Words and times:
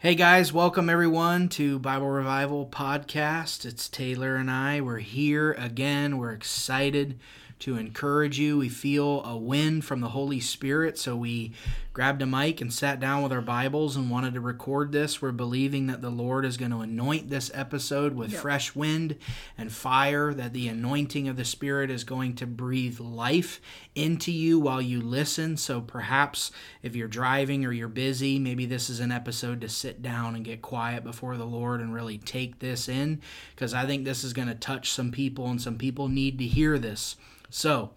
Hey 0.00 0.14
guys, 0.14 0.52
welcome 0.52 0.88
everyone 0.88 1.48
to 1.48 1.80
Bible 1.80 2.06
Revival 2.06 2.68
Podcast. 2.68 3.66
It's 3.66 3.88
Taylor 3.88 4.36
and 4.36 4.48
I. 4.48 4.80
We're 4.80 4.98
here 4.98 5.54
again. 5.54 6.18
We're 6.18 6.30
excited 6.30 7.18
to 7.60 7.76
encourage 7.76 8.38
you. 8.38 8.58
We 8.58 8.68
feel 8.68 9.24
a 9.24 9.36
wind 9.36 9.84
from 9.84 10.00
the 10.00 10.10
Holy 10.10 10.40
Spirit, 10.40 10.98
so 10.98 11.16
we 11.16 11.52
grabbed 11.92 12.22
a 12.22 12.26
mic 12.26 12.60
and 12.60 12.72
sat 12.72 13.00
down 13.00 13.24
with 13.24 13.32
our 13.32 13.40
Bibles 13.40 13.96
and 13.96 14.08
wanted 14.08 14.34
to 14.34 14.40
record 14.40 14.92
this. 14.92 15.20
We're 15.20 15.32
believing 15.32 15.88
that 15.88 16.00
the 16.00 16.10
Lord 16.10 16.44
is 16.44 16.56
going 16.56 16.70
to 16.70 16.78
anoint 16.78 17.28
this 17.28 17.50
episode 17.52 18.14
with 18.14 18.30
yep. 18.30 18.40
fresh 18.40 18.76
wind 18.76 19.16
and 19.56 19.72
fire, 19.72 20.32
that 20.32 20.52
the 20.52 20.68
anointing 20.68 21.26
of 21.26 21.36
the 21.36 21.44
Spirit 21.44 21.90
is 21.90 22.04
going 22.04 22.36
to 22.36 22.46
breathe 22.46 23.00
life 23.00 23.60
into 23.96 24.30
you 24.30 24.60
while 24.60 24.80
you 24.80 25.00
listen. 25.00 25.56
So 25.56 25.80
perhaps 25.80 26.52
if 26.82 26.94
you're 26.94 27.08
driving 27.08 27.64
or 27.64 27.72
you're 27.72 27.88
busy, 27.88 28.38
maybe 28.38 28.64
this 28.64 28.88
is 28.88 29.00
an 29.00 29.10
episode 29.10 29.60
to 29.62 29.68
sit 29.68 30.00
down 30.00 30.36
and 30.36 30.44
get 30.44 30.62
quiet 30.62 31.02
before 31.02 31.36
the 31.36 31.44
Lord 31.44 31.80
and 31.80 31.92
really 31.92 32.18
take 32.18 32.60
this 32.60 32.88
in, 32.88 33.20
because 33.56 33.74
I 33.74 33.86
think 33.86 34.04
this 34.04 34.22
is 34.22 34.32
going 34.32 34.46
to 34.46 34.54
touch 34.54 34.92
some 34.92 35.10
people 35.10 35.48
and 35.48 35.60
some 35.60 35.76
people 35.76 36.06
need 36.06 36.38
to 36.38 36.46
hear 36.46 36.78
this. 36.78 37.16
So, 37.50 37.92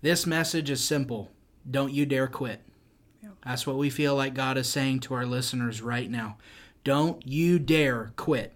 this 0.00 0.26
message 0.26 0.70
is 0.70 0.82
simple. 0.82 1.30
Don't 1.68 1.92
you 1.92 2.06
dare 2.06 2.28
quit. 2.28 2.62
Yep. 3.22 3.32
That's 3.44 3.66
what 3.66 3.76
we 3.76 3.90
feel 3.90 4.14
like 4.14 4.34
God 4.34 4.56
is 4.56 4.68
saying 4.68 5.00
to 5.00 5.14
our 5.14 5.26
listeners 5.26 5.82
right 5.82 6.10
now. 6.10 6.38
Don't 6.84 7.26
you 7.26 7.58
dare 7.58 8.12
quit. 8.16 8.54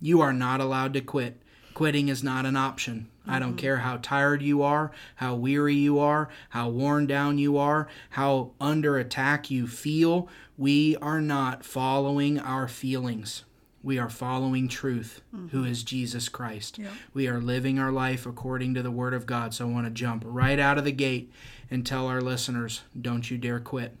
You 0.00 0.20
are 0.20 0.32
not 0.32 0.60
allowed 0.60 0.94
to 0.94 1.00
quit. 1.00 1.40
Quitting 1.74 2.08
is 2.08 2.22
not 2.22 2.46
an 2.46 2.56
option. 2.56 3.08
Mm-hmm. 3.22 3.30
I 3.30 3.38
don't 3.40 3.56
care 3.56 3.78
how 3.78 3.98
tired 4.00 4.42
you 4.42 4.62
are, 4.62 4.92
how 5.16 5.34
weary 5.34 5.74
you 5.74 5.98
are, 5.98 6.28
how 6.50 6.68
worn 6.68 7.06
down 7.06 7.38
you 7.38 7.58
are, 7.58 7.88
how 8.10 8.52
under 8.60 8.96
attack 8.96 9.50
you 9.50 9.66
feel. 9.66 10.28
We 10.56 10.96
are 10.96 11.20
not 11.20 11.64
following 11.64 12.38
our 12.38 12.68
feelings 12.68 13.44
we 13.84 13.98
are 13.98 14.08
following 14.08 14.66
truth, 14.66 15.20
mm-hmm. 15.34 15.48
who 15.48 15.64
is 15.64 15.84
Jesus 15.84 16.30
Christ. 16.30 16.80
We 17.12 17.28
are 17.28 17.38
living 17.38 17.78
our 17.78 17.92
life 17.92 18.24
according 18.24 18.74
to 18.74 18.82
the 18.82 18.90
Word 18.90 19.12
of 19.12 19.26
God. 19.26 19.52
So 19.52 19.68
I 19.68 19.70
want 19.70 19.86
to 19.86 19.90
jump 19.90 20.24
right 20.26 20.58
out 20.58 20.78
of 20.78 20.84
the 20.84 20.92
gate 20.92 21.30
and 21.70 21.86
tell 21.86 22.06
our 22.06 22.22
listeners 22.22 22.80
don't 23.00 23.30
you 23.30 23.36
dare 23.36 23.60
quit. 23.60 23.96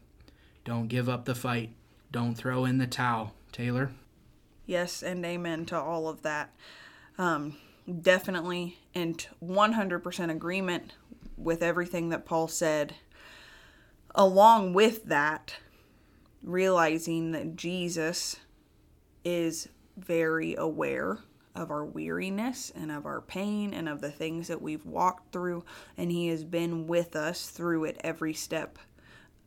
Don't 0.64 0.88
give 0.88 1.08
up 1.08 1.26
the 1.26 1.34
fight. 1.34 1.70
Don't 2.10 2.34
throw 2.34 2.64
in 2.64 2.78
the 2.78 2.86
towel. 2.86 3.34
Taylor? 3.52 3.92
Yes, 4.66 5.02
and 5.02 5.24
amen 5.24 5.66
to 5.66 5.78
all 5.78 6.08
of 6.08 6.22
that. 6.22 6.52
Um, 7.18 7.56
definitely 8.00 8.78
in 8.94 9.14
100% 9.44 10.30
agreement 10.30 10.94
with 11.36 11.62
everything 11.62 12.08
that 12.08 12.24
Paul 12.24 12.48
said. 12.48 12.94
Along 14.14 14.72
with 14.72 15.04
that, 15.04 15.56
realizing 16.42 17.32
that 17.32 17.56
Jesus 17.56 18.36
is 19.24 19.68
very 19.96 20.54
aware 20.56 21.18
of 21.54 21.70
our 21.70 21.84
weariness 21.84 22.72
and 22.74 22.90
of 22.90 23.06
our 23.06 23.20
pain 23.20 23.72
and 23.72 23.88
of 23.88 24.00
the 24.00 24.10
things 24.10 24.48
that 24.48 24.60
we've 24.60 24.84
walked 24.84 25.32
through 25.32 25.64
and 25.96 26.10
he 26.10 26.28
has 26.28 26.42
been 26.42 26.86
with 26.86 27.14
us 27.14 27.48
through 27.48 27.84
it 27.84 28.00
every 28.02 28.34
step 28.34 28.78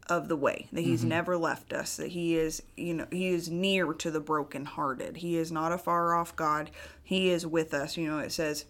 of 0.09 0.29
the 0.29 0.37
way 0.37 0.67
that 0.71 0.81
he's 0.81 1.01
mm-hmm. 1.01 1.09
never 1.09 1.37
left 1.37 1.73
us 1.73 1.97
that 1.97 2.07
he 2.07 2.37
is 2.37 2.63
you 2.77 2.93
know 2.93 3.05
he 3.11 3.27
is 3.27 3.49
near 3.49 3.91
to 3.93 4.09
the 4.09 4.21
brokenhearted 4.21 5.17
he 5.17 5.35
is 5.35 5.51
not 5.51 5.73
a 5.73 5.77
far 5.77 6.15
off 6.15 6.33
god 6.37 6.71
he 7.03 7.29
is 7.29 7.45
with 7.45 7.73
us 7.73 7.97
you 7.97 8.09
know 8.09 8.19
it 8.19 8.31
says 8.31 8.63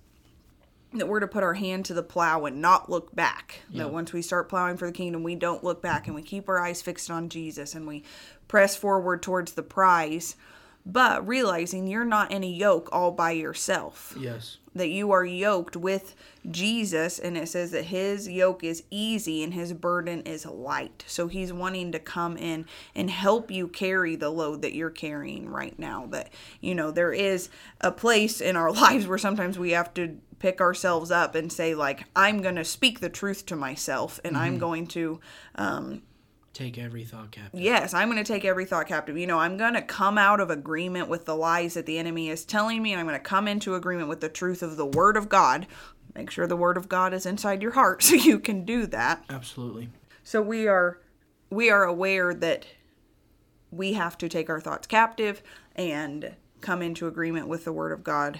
that 0.93 1.07
we're 1.07 1.19
to 1.19 1.27
put 1.27 1.43
our 1.43 1.53
hand 1.53 1.85
to 1.85 1.93
the 1.93 2.03
plow 2.03 2.45
and 2.45 2.61
not 2.61 2.89
look 2.89 3.13
back. 3.13 3.61
Yeah. 3.69 3.83
That 3.83 3.93
once 3.93 4.13
we 4.13 4.21
start 4.21 4.49
plowing 4.49 4.77
for 4.77 4.87
the 4.87 4.93
kingdom, 4.93 5.23
we 5.23 5.35
don't 5.35 5.63
look 5.63 5.81
back 5.81 6.07
and 6.07 6.15
we 6.15 6.21
keep 6.21 6.47
our 6.47 6.59
eyes 6.59 6.81
fixed 6.81 7.11
on 7.11 7.29
Jesus 7.29 7.75
and 7.75 7.85
we 7.85 8.03
press 8.47 8.75
forward 8.75 9.21
towards 9.21 9.53
the 9.53 9.63
prize 9.63 10.35
but 10.87 11.27
realizing 11.27 11.85
you're 11.85 12.05
not 12.05 12.31
in 12.31 12.45
a 12.45 12.47
yoke 12.47 12.87
all 12.93 13.11
by 13.11 13.31
yourself. 13.31 14.15
Yes. 14.17 14.57
That 14.73 14.87
you 14.87 15.11
are 15.11 15.25
yoked 15.25 15.75
with 15.75 16.15
Jesus, 16.49 17.19
and 17.19 17.35
it 17.35 17.49
says 17.49 17.71
that 17.71 17.85
his 17.85 18.29
yoke 18.29 18.63
is 18.63 18.83
easy 18.89 19.43
and 19.43 19.53
his 19.53 19.73
burden 19.73 20.21
is 20.21 20.45
light. 20.45 21.03
So 21.07 21.27
he's 21.27 21.51
wanting 21.51 21.91
to 21.91 21.99
come 21.99 22.37
in 22.37 22.65
and 22.95 23.09
help 23.09 23.51
you 23.51 23.67
carry 23.67 24.15
the 24.15 24.29
load 24.29 24.61
that 24.61 24.75
you're 24.75 24.89
carrying 24.89 25.49
right 25.49 25.77
now. 25.77 26.05
That, 26.11 26.31
you 26.61 26.73
know, 26.73 26.91
there 26.91 27.11
is 27.11 27.49
a 27.81 27.91
place 27.91 28.39
in 28.39 28.55
our 28.55 28.71
lives 28.83 29.07
where 29.07 29.17
sometimes 29.17 29.59
we 29.59 29.71
have 29.71 29.93
to 29.95 30.17
pick 30.39 30.61
ourselves 30.61 31.11
up 31.11 31.35
and 31.35 31.51
say, 31.51 31.75
like, 31.75 32.05
I'm 32.15 32.41
going 32.41 32.55
to 32.55 32.63
speak 32.63 33.01
the 33.01 33.09
truth 33.09 33.45
to 33.47 33.57
myself 33.57 34.21
and 34.23 34.35
mm-hmm. 34.35 34.43
I'm 34.43 34.57
going 34.57 34.87
to, 34.87 35.19
um, 35.55 36.03
Take 36.57 36.79
every 36.79 37.03
thought 37.03 37.29
captive. 37.29 37.61
Yes, 37.61 37.93
I'm 37.93 38.09
going 38.09 38.17
to 38.17 38.23
take 38.23 38.43
every 38.43 38.65
thought 38.65 38.87
captive. 38.87 39.15
You 39.15 39.27
know, 39.27 39.37
I'm 39.37 39.57
going 39.57 39.75
to 39.75 39.81
come 39.83 40.17
out 40.17 40.39
of 40.39 40.49
agreement 40.49 41.07
with 41.07 41.25
the 41.25 41.35
lies 41.35 41.75
that 41.75 41.85
the 41.85 41.99
enemy 41.99 42.29
is 42.29 42.45
telling 42.45 42.81
me, 42.81 42.91
and 42.91 42.99
I'm 42.99 43.05
going 43.05 43.15
to 43.15 43.23
come 43.23 43.47
into 43.47 43.75
agreement 43.75 44.09
with 44.09 44.21
the 44.21 44.27
truth 44.27 44.63
of 44.63 44.75
the 44.75 44.87
Word 44.87 45.17
of 45.17 45.29
God. 45.29 45.67
Make 46.15 46.31
sure 46.31 46.47
the 46.47 46.55
Word 46.55 46.75
of 46.75 46.89
God 46.89 47.13
is 47.13 47.27
inside 47.27 47.61
your 47.61 47.73
heart 47.73 48.01
so 48.03 48.15
you 48.15 48.39
can 48.39 48.65
do 48.65 48.87
that. 48.87 49.23
Absolutely. 49.29 49.89
So 50.23 50.41
we 50.41 50.67
are 50.67 50.99
we 51.51 51.69
are 51.69 51.83
aware 51.83 52.33
that 52.33 52.65
we 53.69 53.93
have 53.93 54.17
to 54.17 54.27
take 54.27 54.49
our 54.49 54.59
thoughts 54.59 54.87
captive 54.87 55.43
and 55.75 56.33
come 56.61 56.81
into 56.81 57.05
agreement 57.05 57.47
with 57.47 57.65
the 57.65 57.71
Word 57.71 57.91
of 57.91 58.03
God. 58.03 58.39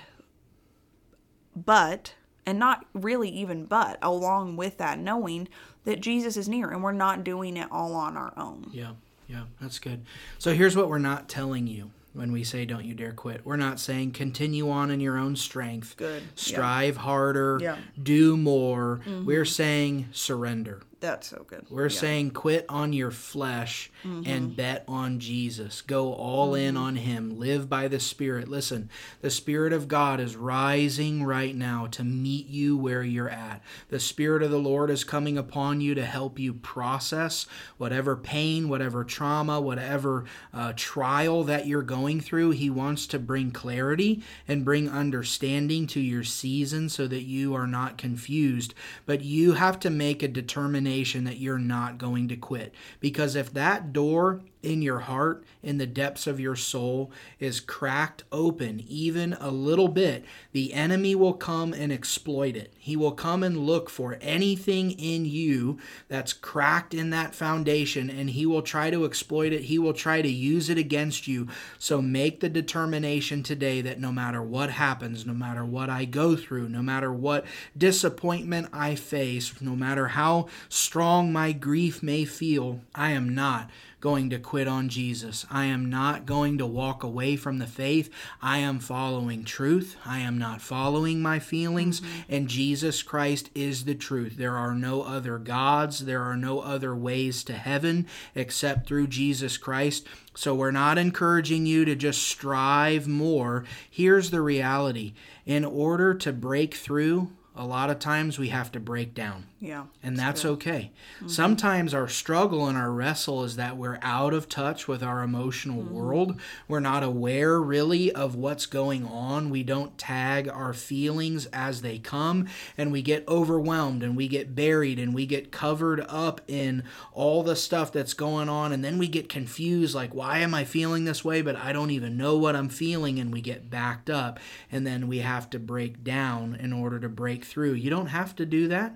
But 1.56 2.16
and 2.48 2.58
not 2.58 2.86
really 2.94 3.30
even 3.30 3.66
but 3.66 4.00
along 4.02 4.56
with 4.56 4.78
that 4.78 4.98
knowing 4.98 5.48
that 5.84 6.02
Jesus 6.02 6.38
is 6.38 6.50
near 6.50 6.70
and 6.72 6.82
we're 6.82 6.94
not 6.94 7.24
doing 7.24 7.58
it 7.58 7.68
all 7.70 7.94
on 7.94 8.18
our 8.18 8.34
own. 8.38 8.70
Yeah. 8.72 8.94
Yeah, 9.28 9.44
that's 9.62 9.78
good. 9.78 10.06
So 10.40 10.54
here's 10.54 10.78
what 10.78 10.88
we're 10.88 11.00
not 11.00 11.28
telling 11.28 11.68
you 11.68 11.92
when 12.14 12.32
we 12.32 12.46
say 12.46 12.66
don't 12.66 12.86
you 12.86 12.94
dare 12.94 13.12
quit. 13.12 13.42
We're 13.46 13.58
not 13.58 13.78
saying 13.78 14.12
continue 14.14 14.70
on 14.70 14.90
in 14.90 15.02
your 15.02 15.18
own 15.18 15.36
strength. 15.36 15.98
Good. 15.98 16.24
Strive 16.36 16.96
yeah. 16.96 17.02
harder. 17.02 17.60
Yeah. 17.62 17.78
Do 18.02 18.38
more. 18.38 19.02
Mm-hmm. 19.06 19.26
We're 19.26 19.44
saying 19.44 20.08
surrender. 20.14 20.82
That's 21.00 21.28
so 21.28 21.46
good. 21.48 21.68
We're 21.70 21.84
yeah. 21.84 22.00
saying 22.00 22.32
quit 22.32 22.66
on 22.70 22.92
your 22.92 23.12
flesh 23.12 23.92
mm-hmm. 24.04 24.28
and 24.28 24.56
bet 24.56 24.84
on 24.88 25.20
Jesus. 25.20 25.82
Go 25.82 26.14
all 26.14 26.54
mm-hmm. 26.54 26.70
in 26.70 26.78
on 26.78 26.96
Him. 26.96 27.38
Live 27.40 27.70
by 27.70 27.88
the 27.88 28.00
Spirit. 28.00 28.48
Listen, 28.48 28.90
the 29.22 29.30
Spirit 29.30 29.74
of 29.74 29.88
God 29.88 30.20
is 30.20 30.36
rising 30.36 31.24
right 31.24 31.56
now 31.56 31.86
to 31.92 32.04
meet 32.04 32.48
you 32.48 32.76
where 32.76 33.04
you're 33.04 33.30
at. 33.30 33.62
The 33.90 34.00
Spirit 34.00 34.42
of 34.42 34.50
the 34.50 34.58
Lord 34.58 34.90
is 34.90 35.04
coming 35.04 35.38
upon 35.38 35.82
you 35.82 35.94
to 35.94 36.06
help 36.06 36.40
you 36.40 36.56
process 36.56 37.46
whatever 37.78 38.16
pain, 38.16 38.68
whatever 38.68 39.04
trauma, 39.04 39.62
whatever 39.62 40.26
uh, 40.52 40.74
trial 40.76 41.44
that 41.44 41.68
you're 41.68 41.84
going 41.84 42.22
through. 42.22 42.52
He 42.52 42.72
wants 42.72 43.06
to 43.08 43.20
bring 43.20 43.52
clarity 43.52 44.24
and 44.48 44.66
bring 44.66 44.90
understanding 44.90 45.86
to 45.88 46.00
your 46.00 46.24
season 46.24 46.90
so 46.90 47.06
that 47.06 47.24
you 47.24 47.54
are 47.54 47.68
not 47.68 48.00
confused. 48.00 48.74
But 49.06 49.22
you 49.22 49.54
have 49.54 49.80
to 49.82 49.92
make 49.92 50.24
a 50.24 50.28
determination 50.28 50.87
determination 50.88 51.26
that 51.26 51.38
you're 51.38 51.60
not 51.60 51.98
going 51.98 52.28
to 52.30 52.36
quit. 52.36 52.74
Because 53.00 53.36
if 53.36 53.54
that 53.54 53.94
door 53.94 54.42
in 54.64 54.82
your 54.82 55.00
heart, 55.00 55.44
in 55.62 55.78
the 55.78 55.86
depths 55.86 56.28
of 56.28 56.40
your 56.40 56.56
soul, 56.56 57.12
is 57.40 57.60
cracked 57.60 58.24
open 58.32 58.84
even 58.88 59.34
a 59.34 59.52
little 59.52 59.88
bit, 59.88 60.26
the 60.52 60.74
enemy 60.74 61.16
will 61.16 61.34
come 61.34 61.74
and 61.74 61.92
exploit 61.92 62.56
it. 62.56 62.74
He 62.78 62.96
will 62.96 63.12
come 63.12 63.44
and 63.44 63.58
look 63.58 63.90
for 63.90 64.18
anything 64.22 64.92
in 64.92 65.26
you 65.26 65.78
that's 66.08 66.34
cracked 66.34 66.94
in 66.94 67.10
that 67.12 67.36
foundation 67.36 68.10
and 68.10 68.30
he 68.30 68.46
will 68.46 68.62
try 68.62 68.90
to 68.90 69.06
exploit 69.06 69.54
it. 69.54 69.62
He 69.62 69.78
will 69.80 69.94
try 69.94 70.22
to 70.22 70.30
use 70.30 70.70
it 70.70 70.78
against 70.78 71.28
you. 71.28 71.48
So 71.78 72.02
make 72.02 72.40
the 72.40 72.50
determination 72.50 73.44
today 73.44 73.82
that 73.82 74.00
no 74.00 74.12
matter 74.12 74.42
what 74.42 74.72
happens, 74.72 75.26
no 75.26 75.34
matter 75.34 75.66
what 75.66 75.90
I 75.90 76.06
go 76.06 76.36
through, 76.36 76.70
no 76.70 76.82
matter 76.82 77.14
what 77.14 77.46
disappointment 77.78 78.70
I 78.74 78.96
face, 78.96 79.62
no 79.62 79.76
matter 79.76 80.10
how 80.10 80.48
strong 80.70 81.32
my 81.32 81.52
grief 81.52 82.02
may 82.02 82.26
feel, 82.26 82.82
I 82.96 83.12
am 83.12 83.30
not 83.30 83.70
going 84.00 84.30
to 84.30 84.38
quit 84.38 84.68
on 84.68 84.90
Jesus. 84.90 85.46
I 85.50 85.66
am 85.66 85.90
not 85.90 86.26
going 86.26 86.58
to 86.60 86.66
walk 86.66 87.04
away 87.04 87.36
from 87.36 87.58
the 87.58 87.66
faith. 87.66 88.10
I 88.42 88.60
am 88.60 88.80
following 88.80 89.44
truth. 89.44 89.98
I 90.06 90.20
am 90.20 90.38
not 90.38 90.62
following 90.62 91.22
my 91.22 91.40
feelings. 91.40 92.00
Mm-hmm. 92.00 92.22
And 92.30 92.48
Jesus 92.48 93.02
Christ 93.02 93.50
is 93.56 93.86
the 93.86 93.96
truth. 93.96 94.38
There 94.38 94.56
are 94.56 94.76
no 94.76 95.02
other 95.02 95.38
gods, 95.40 96.06
there 96.06 96.22
are 96.22 96.38
no 96.38 96.60
other 96.60 96.96
ways 96.96 97.44
to 97.46 97.54
heaven 97.54 98.08
except 98.36 98.88
through 98.88 99.08
Jesus 99.08 99.58
Christ. 99.58 100.06
So 100.36 100.54
we're 100.54 100.72
not 100.72 101.00
encouraging 101.00 101.66
you 101.66 101.84
to 101.86 101.96
just 101.96 102.22
strive 102.22 103.08
more. 103.08 103.66
Here's 103.90 104.30
the 104.30 104.42
reality 104.42 105.14
in 105.46 105.66
order 105.66 106.14
to 106.14 106.32
break 106.32 106.76
through 106.76 107.32
a 107.58 107.66
lot 107.66 107.90
of 107.90 108.00
times 108.00 108.38
we 108.38 108.50
have 108.50 108.72
to 108.72 108.80
break 108.80 109.14
down. 109.14 109.48
Yeah. 109.60 109.86
And 110.04 110.18
that's 110.18 110.46
okay. 110.46 110.92
Mm-hmm. 111.16 111.30
Sometimes 111.30 111.94
our 111.94 112.08
struggle 112.08 112.68
and 112.68 112.78
our 112.78 112.92
wrestle 112.92 113.44
is 113.44 113.56
that 113.56 113.76
we're 113.76 113.98
out 114.04 114.32
of 114.32 114.48
touch 114.48 114.88
with 114.88 115.02
our 115.02 115.24
emotional 115.24 115.82
mm-hmm. 115.82 115.96
world. 115.96 116.40
We're 116.68 116.80
not 116.80 117.02
aware 117.02 117.60
really 117.60 118.12
of 118.12 118.36
what's 118.36 118.68
going 118.68 119.06
on. 119.06 119.50
We 119.50 119.64
don't 119.64 119.98
tag 119.98 120.48
our 120.48 120.74
feelings 120.74 121.48
as 121.48 121.82
they 121.82 121.98
come, 121.98 122.48
and 122.78 122.92
we 122.92 123.02
get 123.02 123.28
overwhelmed 123.28 124.04
and 124.04 124.16
we 124.16 124.28
get 124.28 124.54
buried 124.54 125.00
and 125.00 125.16
we 125.16 125.26
get 125.26 125.52
covered 125.52 126.02
up 126.08 126.42
in 126.48 126.84
all 127.12 127.42
the 127.42 127.56
stuff 127.56 127.92
that's 127.92 128.14
going 128.14 128.50
on. 128.50 128.72
And 128.72 128.86
then 128.86 129.00
we 129.00 129.08
get 129.08 129.28
confused 129.28 129.96
like, 129.96 130.14
why 130.14 130.40
am 130.40 130.54
I 130.54 130.66
feeling 130.66 131.06
this 131.06 131.26
way? 131.26 131.42
But 131.42 131.56
I 131.56 131.74
don't 131.74 131.92
even 131.92 132.16
know 132.16 132.38
what 132.38 132.56
I'm 132.56 132.70
feeling. 132.70 133.18
And 133.18 133.34
we 133.34 133.42
get 133.42 133.72
backed 133.72 134.12
up. 134.12 134.40
And 134.72 134.86
then 134.86 135.08
we 135.08 135.20
have 135.20 135.50
to 135.50 135.60
break 135.60 136.04
down 136.04 136.56
in 136.56 136.74
order 136.74 137.00
to 137.00 137.10
break 137.10 137.44
through. 137.48 137.74
You 137.74 137.90
don't 137.90 138.08
have 138.08 138.36
to 138.36 138.46
do 138.46 138.68
that. 138.68 138.96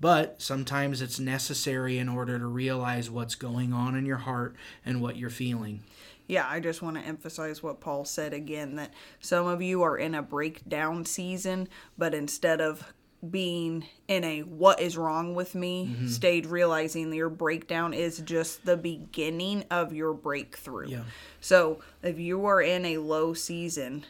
But 0.00 0.40
sometimes 0.40 1.02
it's 1.02 1.20
necessary 1.20 1.98
in 1.98 2.08
order 2.08 2.38
to 2.38 2.46
realize 2.46 3.10
what's 3.10 3.34
going 3.34 3.74
on 3.74 3.94
in 3.94 4.06
your 4.06 4.16
heart 4.16 4.56
and 4.84 5.02
what 5.02 5.16
you're 5.16 5.28
feeling. 5.28 5.82
Yeah, 6.26 6.46
I 6.48 6.60
just 6.60 6.80
want 6.80 6.96
to 6.96 7.02
emphasize 7.02 7.62
what 7.62 7.80
Paul 7.80 8.04
said 8.04 8.32
again 8.32 8.76
that 8.76 8.94
some 9.20 9.46
of 9.46 9.60
you 9.60 9.82
are 9.82 9.98
in 9.98 10.14
a 10.14 10.22
breakdown 10.22 11.04
season, 11.04 11.68
but 11.98 12.14
instead 12.14 12.60
of 12.60 12.94
being 13.28 13.84
in 14.08 14.24
a 14.24 14.40
what 14.40 14.80
is 14.80 14.96
wrong 14.96 15.34
with 15.34 15.54
me 15.54 15.88
mm-hmm. 15.88 16.06
stage, 16.06 16.46
realizing 16.46 17.10
that 17.10 17.16
your 17.16 17.28
breakdown 17.28 17.92
is 17.92 18.18
just 18.20 18.64
the 18.64 18.76
beginning 18.76 19.64
of 19.70 19.92
your 19.92 20.14
breakthrough. 20.14 20.88
Yeah. 20.88 21.02
So 21.40 21.80
if 22.02 22.18
you 22.18 22.46
are 22.46 22.62
in 22.62 22.86
a 22.86 22.98
low 22.98 23.34
season, 23.34 24.06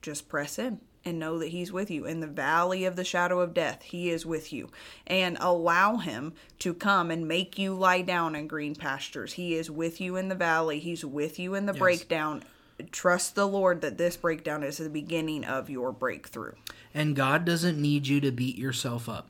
just 0.00 0.28
press 0.28 0.58
in 0.58 0.80
and 1.04 1.18
know 1.18 1.38
that 1.38 1.48
he's 1.48 1.72
with 1.72 1.90
you. 1.90 2.06
In 2.06 2.20
the 2.20 2.26
valley 2.26 2.84
of 2.84 2.96
the 2.96 3.04
shadow 3.04 3.40
of 3.40 3.54
death 3.54 3.82
he 3.82 4.10
is 4.10 4.24
with 4.26 4.52
you. 4.52 4.70
And 5.06 5.36
allow 5.40 5.96
him 5.96 6.34
to 6.60 6.74
come 6.74 7.10
and 7.10 7.26
make 7.26 7.58
you 7.58 7.74
lie 7.74 8.02
down 8.02 8.34
in 8.34 8.46
green 8.46 8.74
pastures. 8.74 9.34
He 9.34 9.54
is 9.54 9.70
with 9.70 10.00
you 10.00 10.16
in 10.16 10.28
the 10.28 10.34
valley. 10.34 10.78
He's 10.78 11.04
with 11.04 11.38
you 11.38 11.54
in 11.54 11.66
the 11.66 11.74
breakdown. 11.74 12.42
Trust 12.90 13.34
the 13.34 13.46
lord 13.46 13.80
that 13.82 13.98
this 13.98 14.16
breakdown 14.16 14.62
is 14.62 14.78
the 14.78 14.88
beginning 14.88 15.44
of 15.44 15.70
your 15.70 15.92
breakthrough. 15.92 16.54
And 16.94 17.14
God 17.14 17.44
doesn't 17.44 17.80
need 17.80 18.06
you 18.06 18.20
to 18.20 18.32
beat 18.32 18.56
yourself 18.56 19.08
up. 19.08 19.28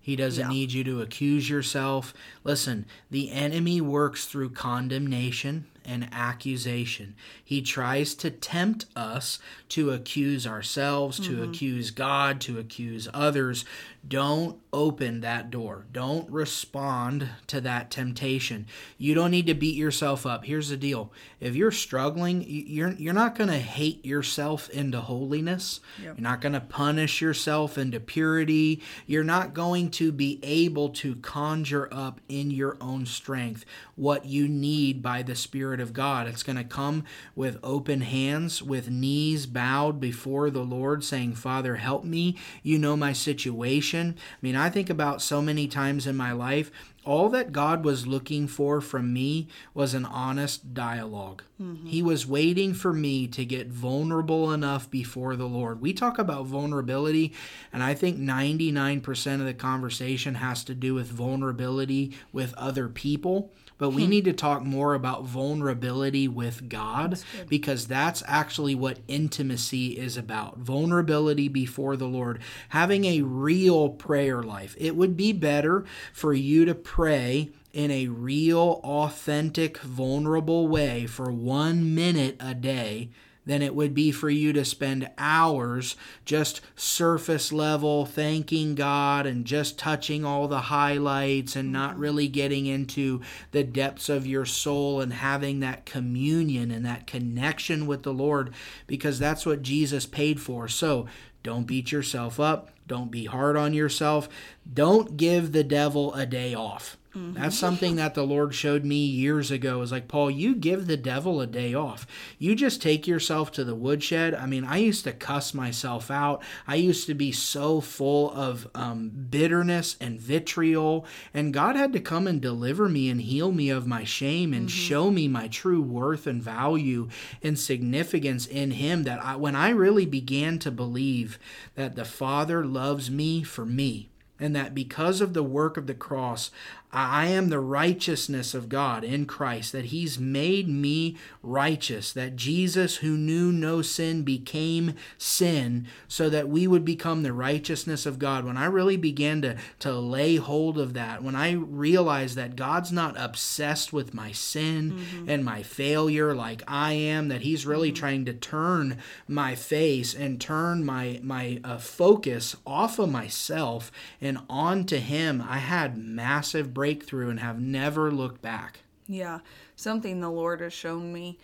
He 0.00 0.16
doesn't 0.16 0.46
Yeah. 0.46 0.52
need 0.52 0.72
you 0.72 0.82
to 0.84 1.00
accuse 1.00 1.48
yourself. 1.48 2.12
Listen, 2.44 2.86
the 3.10 3.30
enemy 3.30 3.80
works 3.80 4.24
through 4.26 4.50
condemnation 4.50 5.66
and 5.84 6.08
accusation. 6.12 7.14
He 7.42 7.62
tries 7.62 8.14
to 8.16 8.30
tempt 8.30 8.86
us 8.96 9.38
to 9.70 9.90
accuse 9.90 10.46
ourselves, 10.46 11.18
to 11.20 11.32
mm-hmm. 11.32 11.50
accuse 11.50 11.90
God, 11.90 12.40
to 12.42 12.58
accuse 12.58 13.08
others. 13.12 13.64
Don't 14.06 14.58
open 14.72 15.20
that 15.20 15.50
door. 15.50 15.86
Don't 15.92 16.28
respond 16.28 17.28
to 17.46 17.60
that 17.60 17.90
temptation. 17.90 18.66
You 18.98 19.14
don't 19.14 19.30
need 19.30 19.46
to 19.46 19.54
beat 19.54 19.76
yourself 19.76 20.26
up. 20.26 20.44
Here's 20.44 20.70
the 20.70 20.76
deal. 20.76 21.12
If 21.38 21.54
you're 21.54 21.70
struggling, 21.70 22.44
you're 22.46 22.92
you're 22.92 23.12
not 23.12 23.36
going 23.36 23.50
to 23.50 23.58
hate 23.58 24.04
yourself 24.04 24.68
into 24.70 25.00
holiness. 25.00 25.80
You're 26.02 26.16
not 26.18 26.40
going 26.40 26.54
to 26.54 26.60
punish 26.60 27.20
yourself 27.20 27.78
into 27.78 28.00
purity. 28.00 28.82
You're 29.06 29.24
not 29.24 29.54
going 29.54 29.90
to 29.92 30.10
be 30.10 30.40
able 30.42 30.88
to 30.90 31.16
conjure 31.16 31.88
up 31.92 32.20
in 32.28 32.50
your 32.50 32.78
own 32.80 33.06
strength 33.06 33.64
what 33.94 34.24
you 34.24 34.48
need 34.48 35.02
by 35.02 35.22
the 35.22 35.36
Spirit 35.36 35.80
of 35.80 35.92
God. 35.92 36.26
It's 36.26 36.42
going 36.42 36.56
to 36.56 36.64
come 36.64 37.04
with 37.36 37.58
open 37.62 38.00
hands, 38.00 38.62
with 38.62 38.90
knees 38.90 39.46
bowed 39.46 40.00
before 40.00 40.50
the 40.50 40.64
Lord, 40.64 41.04
saying, 41.04 41.34
Father, 41.34 41.76
help 41.76 42.04
me. 42.04 42.36
You 42.62 42.78
know 42.78 42.96
my 42.96 43.12
situation. 43.12 43.91
I 44.00 44.14
mean, 44.40 44.56
I 44.56 44.70
think 44.70 44.90
about 44.90 45.22
so 45.22 45.42
many 45.42 45.68
times 45.68 46.06
in 46.06 46.16
my 46.16 46.32
life, 46.32 46.70
all 47.04 47.28
that 47.30 47.52
God 47.52 47.84
was 47.84 48.06
looking 48.06 48.46
for 48.46 48.80
from 48.80 49.12
me 49.12 49.48
was 49.74 49.94
an 49.94 50.04
honest 50.04 50.72
dialogue. 50.72 51.42
Mm-hmm. 51.60 51.86
He 51.86 52.02
was 52.02 52.26
waiting 52.26 52.74
for 52.74 52.92
me 52.92 53.26
to 53.28 53.44
get 53.44 53.68
vulnerable 53.68 54.52
enough 54.52 54.90
before 54.90 55.36
the 55.36 55.46
Lord. 55.46 55.80
We 55.80 55.92
talk 55.92 56.18
about 56.18 56.46
vulnerability, 56.46 57.32
and 57.72 57.82
I 57.82 57.94
think 57.94 58.18
99% 58.18 59.34
of 59.40 59.46
the 59.46 59.54
conversation 59.54 60.36
has 60.36 60.64
to 60.64 60.74
do 60.74 60.94
with 60.94 61.08
vulnerability 61.08 62.16
with 62.32 62.54
other 62.54 62.88
people. 62.88 63.52
But 63.78 63.90
we 63.90 64.04
hmm. 64.04 64.10
need 64.10 64.24
to 64.26 64.32
talk 64.32 64.62
more 64.62 64.94
about 64.94 65.24
vulnerability 65.24 66.28
with 66.28 66.68
God 66.68 67.18
because 67.48 67.88
that's 67.88 68.22
actually 68.28 68.76
what 68.76 69.00
intimacy 69.08 69.98
is 69.98 70.16
about. 70.16 70.58
Vulnerability 70.58 71.48
before 71.48 71.96
the 71.96 72.06
Lord, 72.06 72.38
having 72.68 73.04
a 73.04 73.22
real 73.22 73.88
prayer 73.88 74.40
life. 74.40 74.76
It 74.78 74.94
would 74.94 75.16
be 75.16 75.32
better 75.32 75.84
for 76.12 76.32
you 76.32 76.64
to 76.64 76.76
pray 76.92 77.48
in 77.72 77.90
a 77.90 78.06
real, 78.06 78.78
authentic, 78.84 79.78
vulnerable 79.78 80.68
way 80.68 81.06
for 81.06 81.32
one 81.32 81.94
minute 81.94 82.36
a 82.38 82.54
day 82.54 83.08
than 83.46 83.62
it 83.62 83.74
would 83.74 83.94
be 83.94 84.12
for 84.12 84.28
you 84.28 84.52
to 84.52 84.62
spend 84.62 85.08
hours 85.16 85.96
just 86.26 86.60
surface 86.76 87.50
level 87.50 88.04
thanking 88.04 88.74
God 88.74 89.24
and 89.24 89.46
just 89.46 89.78
touching 89.78 90.26
all 90.26 90.46
the 90.48 90.60
highlights 90.60 91.56
and 91.56 91.72
not 91.72 91.92
mm-hmm. 91.92 92.00
really 92.00 92.28
getting 92.28 92.66
into 92.66 93.22
the 93.52 93.64
depths 93.64 94.10
of 94.10 94.26
your 94.26 94.44
soul 94.44 95.00
and 95.00 95.14
having 95.14 95.60
that 95.60 95.86
communion 95.86 96.70
and 96.70 96.84
that 96.84 97.06
connection 97.06 97.86
with 97.86 98.02
the 98.02 98.12
Lord 98.12 98.52
because 98.86 99.18
that's 99.18 99.46
what 99.46 99.62
Jesus 99.62 100.04
paid 100.04 100.42
for. 100.42 100.68
So 100.68 101.06
don't 101.42 101.66
beat 101.66 101.90
yourself 101.90 102.38
up. 102.38 102.68
Don't 102.86 103.10
be 103.10 103.24
hard 103.24 103.56
on 103.56 103.72
yourself. 103.72 104.28
Don't 104.70 105.16
give 105.16 105.52
the 105.52 105.64
devil 105.64 106.14
a 106.14 106.26
day 106.26 106.54
off. 106.54 106.96
That's 107.14 107.58
something 107.58 107.96
that 107.96 108.14
the 108.14 108.24
Lord 108.24 108.54
showed 108.54 108.86
me 108.86 109.04
years 109.04 109.50
ago. 109.50 109.82
Is 109.82 109.92
like, 109.92 110.08
Paul, 110.08 110.30
you 110.30 110.54
give 110.54 110.86
the 110.86 110.96
devil 110.96 111.42
a 111.42 111.46
day 111.46 111.74
off. 111.74 112.06
You 112.38 112.54
just 112.54 112.80
take 112.80 113.06
yourself 113.06 113.52
to 113.52 113.64
the 113.64 113.74
woodshed. 113.74 114.34
I 114.34 114.46
mean, 114.46 114.64
I 114.64 114.78
used 114.78 115.04
to 115.04 115.12
cuss 115.12 115.52
myself 115.52 116.10
out. 116.10 116.42
I 116.66 116.76
used 116.76 117.06
to 117.08 117.14
be 117.14 117.30
so 117.30 117.82
full 117.82 118.30
of 118.30 118.66
um, 118.74 119.10
bitterness 119.28 119.96
and 120.00 120.18
vitriol. 120.18 121.04
And 121.34 121.52
God 121.52 121.76
had 121.76 121.92
to 121.92 122.00
come 122.00 122.26
and 122.26 122.40
deliver 122.40 122.88
me 122.88 123.10
and 123.10 123.20
heal 123.20 123.52
me 123.52 123.68
of 123.68 123.86
my 123.86 124.04
shame 124.04 124.54
and 124.54 124.70
show 124.70 125.10
me 125.10 125.28
my 125.28 125.48
true 125.48 125.82
worth 125.82 126.26
and 126.26 126.42
value 126.42 127.10
and 127.42 127.58
significance 127.58 128.46
in 128.46 128.70
Him. 128.70 129.02
That 129.02 129.22
I, 129.22 129.36
when 129.36 129.54
I 129.54 129.68
really 129.68 130.06
began 130.06 130.58
to 130.60 130.70
believe 130.70 131.38
that 131.74 131.94
the 131.94 132.06
Father 132.06 132.64
loves 132.64 133.10
me 133.10 133.42
for 133.42 133.66
me, 133.66 134.11
and 134.42 134.54
that 134.56 134.74
because 134.74 135.20
of 135.20 135.32
the 135.34 135.42
work 135.42 135.76
of 135.76 135.86
the 135.86 135.94
cross, 135.94 136.50
I 136.92 137.28
am 137.28 137.48
the 137.48 137.58
righteousness 137.58 138.52
of 138.52 138.68
God 138.68 139.02
in 139.02 139.24
Christ, 139.24 139.72
that 139.72 139.86
He's 139.86 140.18
made 140.18 140.68
me 140.68 141.16
righteous, 141.42 142.12
that 142.12 142.36
Jesus, 142.36 142.96
who 142.96 143.16
knew 143.16 143.50
no 143.50 143.80
sin, 143.80 144.24
became 144.24 144.94
sin 145.16 145.86
so 146.06 146.28
that 146.28 146.50
we 146.50 146.66
would 146.66 146.84
become 146.84 147.22
the 147.22 147.32
righteousness 147.32 148.04
of 148.04 148.18
God. 148.18 148.44
When 148.44 148.58
I 148.58 148.66
really 148.66 148.98
began 148.98 149.40
to, 149.40 149.56
to 149.78 149.94
lay 149.94 150.36
hold 150.36 150.78
of 150.78 150.92
that, 150.92 151.22
when 151.22 151.34
I 151.34 151.52
realized 151.52 152.36
that 152.36 152.56
God's 152.56 152.92
not 152.92 153.14
obsessed 153.16 153.92
with 153.92 154.12
my 154.12 154.32
sin 154.32 155.24
and 155.26 155.44
my 155.44 155.62
failure 155.62 156.34
like 156.34 156.62
I 156.68 156.92
am, 156.92 157.28
that 157.28 157.40
He's 157.40 157.64
really 157.64 157.92
trying 157.92 158.26
to 158.26 158.34
turn 158.34 158.98
my 159.26 159.54
face 159.54 160.14
and 160.14 160.38
turn 160.38 160.84
my, 160.84 161.20
my 161.22 161.58
uh, 161.64 161.78
focus 161.78 162.54
off 162.66 162.98
of 162.98 163.10
myself 163.10 163.90
and 164.20 164.38
onto 164.50 164.98
Him, 164.98 165.42
I 165.48 165.58
had 165.58 165.96
massive 165.96 166.74
breakthrough 166.82 167.30
and 167.30 167.38
have 167.38 167.60
never 167.60 168.10
looked 168.10 168.42
back. 168.42 168.80
Yeah, 169.06 169.38
something 169.76 170.20
the 170.20 170.28
Lord 170.28 170.60
has 170.60 170.72
shown 170.72 171.12
me 171.12 171.38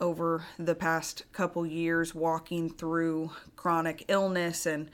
over 0.00 0.44
the 0.56 0.76
past 0.76 1.24
couple 1.32 1.66
years 1.66 2.14
walking 2.14 2.70
through 2.70 3.32
chronic 3.56 4.04
illness 4.06 4.66
and 4.66 4.88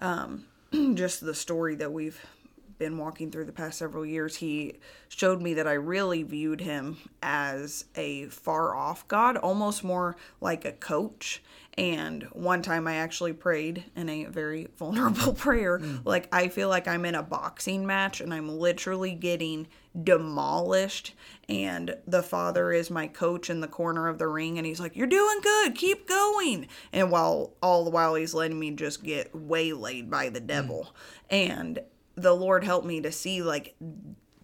um, 0.00 0.44
just 0.92 1.24
the 1.24 1.34
story 1.34 1.74
that 1.76 1.94
we've 1.94 2.22
been 2.82 2.98
walking 2.98 3.30
through 3.30 3.44
the 3.44 3.52
past 3.52 3.78
several 3.78 4.04
years, 4.04 4.34
he 4.34 4.74
showed 5.08 5.40
me 5.40 5.54
that 5.54 5.68
I 5.68 5.74
really 5.74 6.24
viewed 6.24 6.60
him 6.60 6.96
as 7.22 7.84
a 7.94 8.26
far 8.26 8.74
off 8.74 9.06
God, 9.06 9.36
almost 9.36 9.84
more 9.84 10.16
like 10.40 10.64
a 10.64 10.72
coach. 10.72 11.44
And 11.78 12.24
one 12.32 12.60
time 12.60 12.88
I 12.88 12.96
actually 12.96 13.34
prayed 13.34 13.84
in 13.94 14.08
a 14.08 14.24
very 14.24 14.66
vulnerable 14.78 15.32
prayer. 15.32 15.78
Hmm. 15.78 15.98
Like, 16.04 16.28
I 16.34 16.48
feel 16.48 16.68
like 16.68 16.88
I'm 16.88 17.04
in 17.04 17.14
a 17.14 17.22
boxing 17.22 17.86
match 17.86 18.20
and 18.20 18.34
I'm 18.34 18.48
literally 18.48 19.14
getting 19.14 19.68
demolished. 20.02 21.14
And 21.48 21.94
the 22.04 22.22
father 22.24 22.72
is 22.72 22.90
my 22.90 23.06
coach 23.06 23.48
in 23.48 23.60
the 23.60 23.68
corner 23.68 24.08
of 24.08 24.18
the 24.18 24.26
ring. 24.26 24.58
And 24.58 24.66
he's 24.66 24.80
like, 24.80 24.96
You're 24.96 25.06
doing 25.06 25.38
good. 25.40 25.76
Keep 25.76 26.08
going. 26.08 26.66
And 26.92 27.12
while 27.12 27.54
all 27.62 27.84
the 27.84 27.90
while 27.90 28.16
he's 28.16 28.34
letting 28.34 28.58
me 28.58 28.72
just 28.72 29.04
get 29.04 29.32
waylaid 29.32 30.10
by 30.10 30.30
the 30.30 30.40
hmm. 30.40 30.46
devil. 30.46 30.96
And 31.30 31.78
the 32.14 32.34
Lord 32.34 32.64
helped 32.64 32.86
me 32.86 33.00
to 33.00 33.12
see, 33.12 33.42
like, 33.42 33.74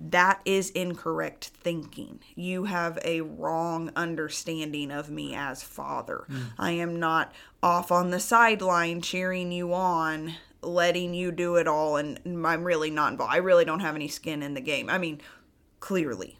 that 0.00 0.40
is 0.44 0.70
incorrect 0.70 1.50
thinking. 1.54 2.20
You 2.34 2.64
have 2.64 2.98
a 3.04 3.20
wrong 3.20 3.90
understanding 3.96 4.90
of 4.90 5.10
me 5.10 5.34
as 5.34 5.62
father. 5.62 6.24
Mm. 6.30 6.42
I 6.58 6.70
am 6.72 7.00
not 7.00 7.32
off 7.62 7.90
on 7.90 8.10
the 8.10 8.20
sideline 8.20 9.00
cheering 9.00 9.50
you 9.50 9.74
on 9.74 10.34
letting 10.62 11.14
you 11.14 11.30
do 11.30 11.56
it 11.56 11.68
all 11.68 11.96
and 11.96 12.18
I'm 12.46 12.64
really 12.64 12.90
not 12.90 13.12
involved. 13.12 13.32
I 13.32 13.38
really 13.38 13.64
don't 13.64 13.80
have 13.80 13.94
any 13.94 14.08
skin 14.08 14.42
in 14.42 14.54
the 14.54 14.60
game. 14.60 14.90
I 14.90 14.98
mean, 14.98 15.20
clearly, 15.80 16.38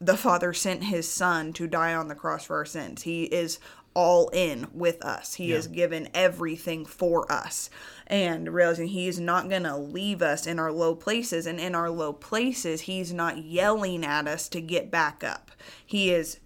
the 0.00 0.16
Father 0.16 0.52
sent 0.52 0.84
his 0.84 1.08
Son 1.08 1.52
to 1.54 1.68
die 1.68 1.94
on 1.94 2.08
the 2.08 2.14
cross 2.14 2.44
for 2.44 2.56
our 2.56 2.64
sins. 2.64 3.02
He 3.02 3.24
is 3.24 3.60
all 3.94 4.28
in 4.28 4.68
with 4.72 5.02
us. 5.04 5.34
He 5.34 5.46
yeah. 5.46 5.56
has 5.56 5.66
given 5.66 6.08
everything 6.14 6.84
for 6.84 7.30
us. 7.30 7.70
And 8.06 8.52
realizing 8.52 8.88
he 8.88 9.08
is 9.08 9.18
not 9.18 9.48
going 9.48 9.62
to 9.62 9.76
leave 9.76 10.22
us 10.22 10.46
in 10.46 10.58
our 10.58 10.72
low 10.72 10.94
places. 10.94 11.46
And 11.46 11.58
in 11.58 11.74
our 11.74 11.90
low 11.90 12.12
places, 12.12 12.82
he's 12.82 13.12
not 13.12 13.38
yelling 13.38 14.04
at 14.04 14.28
us 14.28 14.48
to 14.50 14.60
get 14.60 14.90
back 14.90 15.24
up. 15.24 15.50
He 15.84 16.10
is 16.10 16.40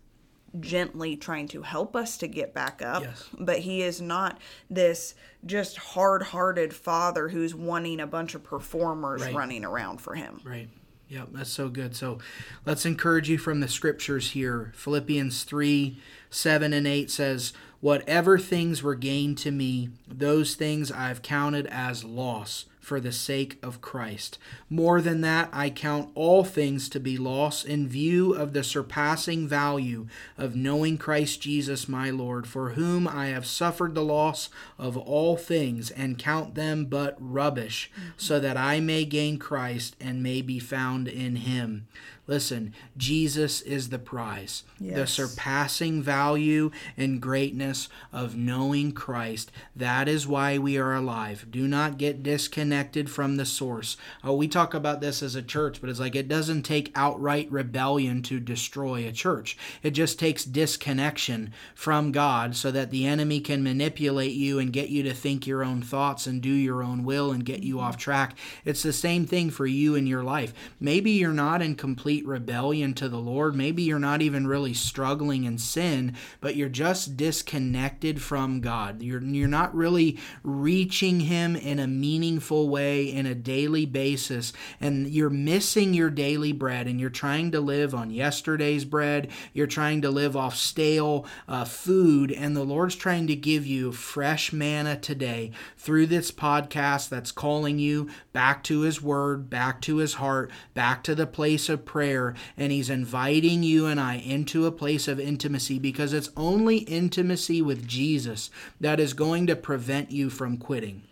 gently 0.60 1.16
trying 1.16 1.48
to 1.48 1.62
help 1.62 1.96
us 1.96 2.16
to 2.18 2.28
get 2.28 2.54
back 2.54 2.82
up. 2.82 3.02
Yes. 3.02 3.28
But 3.38 3.60
he 3.60 3.82
is 3.82 4.00
not 4.00 4.38
this 4.70 5.14
just 5.44 5.76
hard 5.76 6.22
hearted 6.22 6.74
father 6.74 7.28
who's 7.28 7.54
wanting 7.54 8.00
a 8.00 8.06
bunch 8.06 8.34
of 8.34 8.42
performers 8.42 9.22
right. 9.22 9.34
running 9.34 9.64
around 9.64 10.00
for 10.00 10.14
him. 10.14 10.40
Right. 10.44 10.68
Yep, 11.08 11.28
that's 11.32 11.50
so 11.50 11.68
good. 11.68 11.94
So 11.94 12.18
let's 12.64 12.84
encourage 12.84 13.28
you 13.28 13.38
from 13.38 13.60
the 13.60 13.68
scriptures 13.68 14.32
here. 14.32 14.72
Philippians 14.74 15.44
3 15.44 15.98
7 16.30 16.72
and 16.72 16.86
8 16.86 17.10
says, 17.10 17.52
Whatever 17.80 18.38
things 18.38 18.82
were 18.82 18.96
gained 18.96 19.38
to 19.38 19.50
me, 19.52 19.90
those 20.08 20.56
things 20.56 20.90
I've 20.90 21.22
counted 21.22 21.66
as 21.68 22.02
loss 22.02 22.64
for 22.86 23.00
the 23.00 23.10
sake 23.10 23.58
of 23.64 23.80
Christ. 23.80 24.38
More 24.70 25.00
than 25.00 25.20
that, 25.22 25.48
I 25.52 25.70
count 25.70 26.10
all 26.14 26.44
things 26.44 26.88
to 26.90 27.00
be 27.00 27.16
loss 27.16 27.64
in 27.64 27.88
view 27.88 28.32
of 28.32 28.52
the 28.52 28.62
surpassing 28.62 29.48
value 29.48 30.06
of 30.38 30.54
knowing 30.54 30.96
Christ 30.96 31.40
Jesus 31.40 31.88
my 31.88 32.10
Lord, 32.10 32.46
for 32.46 32.70
whom 32.70 33.08
I 33.08 33.26
have 33.26 33.44
suffered 33.44 33.96
the 33.96 34.04
loss 34.04 34.50
of 34.78 34.96
all 34.96 35.36
things, 35.36 35.90
and 35.90 36.16
count 36.16 36.54
them 36.54 36.84
but 36.84 37.16
rubbish, 37.18 37.90
so 38.16 38.38
that 38.38 38.56
I 38.56 38.78
may 38.78 39.04
gain 39.04 39.40
Christ 39.40 39.96
and 40.00 40.22
may 40.22 40.40
be 40.40 40.60
found 40.60 41.08
in 41.08 41.34
him 41.36 41.88
Listen, 42.26 42.74
Jesus 42.96 43.60
is 43.60 43.90
the 43.90 43.98
prize. 43.98 44.64
Yes. 44.80 44.96
The 44.96 45.06
surpassing 45.06 46.02
value 46.02 46.70
and 46.96 47.20
greatness 47.20 47.88
of 48.12 48.36
knowing 48.36 48.92
Christ. 48.92 49.52
That 49.76 50.08
is 50.08 50.26
why 50.26 50.58
we 50.58 50.76
are 50.76 50.94
alive. 50.94 51.46
Do 51.50 51.68
not 51.68 51.98
get 51.98 52.22
disconnected 52.22 53.08
from 53.08 53.36
the 53.36 53.46
source. 53.46 53.96
Oh, 54.24 54.34
we 54.34 54.48
talk 54.48 54.74
about 54.74 55.00
this 55.00 55.22
as 55.22 55.34
a 55.36 55.42
church, 55.42 55.80
but 55.80 55.88
it's 55.88 56.00
like 56.00 56.16
it 56.16 56.28
doesn't 56.28 56.62
take 56.62 56.90
outright 56.94 57.50
rebellion 57.50 58.22
to 58.22 58.40
destroy 58.40 59.06
a 59.06 59.12
church. 59.12 59.56
It 59.82 59.92
just 59.92 60.18
takes 60.18 60.44
disconnection 60.44 61.52
from 61.74 62.10
God 62.10 62.56
so 62.56 62.70
that 62.72 62.90
the 62.90 63.06
enemy 63.06 63.40
can 63.40 63.62
manipulate 63.62 64.32
you 64.32 64.58
and 64.58 64.72
get 64.72 64.88
you 64.88 65.02
to 65.04 65.14
think 65.14 65.46
your 65.46 65.62
own 65.62 65.80
thoughts 65.80 66.26
and 66.26 66.40
do 66.40 66.50
your 66.50 66.82
own 66.82 67.04
will 67.04 67.30
and 67.30 67.44
get 67.44 67.62
you 67.62 67.78
off 67.78 67.96
track. 67.96 68.36
It's 68.64 68.82
the 68.82 68.92
same 68.92 69.26
thing 69.26 69.50
for 69.50 69.66
you 69.66 69.94
in 69.94 70.06
your 70.06 70.24
life. 70.24 70.52
Maybe 70.80 71.12
you're 71.12 71.32
not 71.32 71.62
in 71.62 71.76
complete 71.76 72.15
complete 72.16 72.30
rebellion 72.30 72.94
to 72.94 73.08
the 73.08 73.18
Lord. 73.18 73.54
Maybe 73.54 73.82
you're 73.82 73.98
not 73.98 74.22
even 74.22 74.46
really 74.46 74.72
struggling 74.72 75.44
in 75.44 75.58
sin, 75.58 76.16
but 76.40 76.56
you're 76.56 76.68
just 76.68 77.16
disconnected 77.16 78.22
from 78.22 78.60
God. 78.60 79.02
You're, 79.02 79.22
you're 79.22 79.48
not 79.48 79.74
really 79.74 80.18
reaching 80.42 81.20
Him 81.20 81.56
in 81.56 81.78
a 81.78 81.86
meaningful 81.86 82.70
way 82.70 83.04
in 83.12 83.26
a 83.26 83.34
daily 83.34 83.84
basis, 83.84 84.54
and 84.80 85.06
you're 85.08 85.28
missing 85.28 85.92
your 85.92 86.08
daily 86.08 86.52
bread, 86.52 86.86
and 86.86 86.98
you're 86.98 87.10
trying 87.10 87.50
to 87.52 87.60
live 87.60 87.94
on 87.94 88.10
yesterday's 88.10 88.86
bread. 88.86 89.28
You're 89.52 89.66
trying 89.66 90.00
to 90.02 90.10
live 90.10 90.36
off 90.36 90.56
stale 90.56 91.26
uh, 91.48 91.64
food, 91.64 92.32
and 92.32 92.56
the 92.56 92.64
Lord's 92.64 92.96
trying 92.96 93.26
to 93.26 93.36
give 93.36 93.66
you 93.66 93.92
fresh 93.92 94.52
manna 94.52 94.96
today 94.96 95.50
through 95.76 96.06
this 96.06 96.30
podcast 96.30 97.10
that's 97.10 97.32
calling 97.32 97.78
you 97.78 98.08
back 98.32 98.62
to 98.64 98.80
His 98.80 99.02
Word, 99.02 99.50
back 99.50 99.82
to 99.82 99.96
His 99.96 100.14
heart, 100.14 100.50
back 100.72 101.02
to 101.04 101.14
the 101.14 101.26
place 101.26 101.68
of 101.68 101.84
prayer 101.84 102.05
prayer 102.06 102.34
and 102.56 102.70
he's 102.70 102.88
inviting 102.88 103.64
you 103.64 103.86
and 103.86 103.98
I 104.00 104.14
into 104.14 104.64
a 104.64 104.72
place 104.72 105.08
of 105.08 105.18
intimacy 105.18 105.80
because 105.80 106.12
it's 106.12 106.30
only 106.36 106.78
intimacy 106.78 107.60
with 107.60 107.88
Jesus 107.88 108.48
that 108.80 109.00
is 109.00 109.12
going 109.12 109.48
to 109.48 109.56
prevent 109.56 110.12
you 110.12 110.30
from 110.30 110.56
quitting. 110.56 111.02